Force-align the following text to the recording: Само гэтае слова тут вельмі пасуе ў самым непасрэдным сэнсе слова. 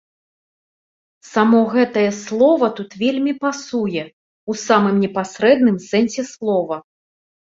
Само 1.31 1.59
гэтае 1.73 2.05
слова 2.21 2.65
тут 2.79 2.89
вельмі 3.01 3.33
пасуе 3.43 4.03
ў 4.05 4.51
самым 4.65 4.95
непасрэдным 5.05 5.77
сэнсе 5.91 6.23
слова. 6.33 6.75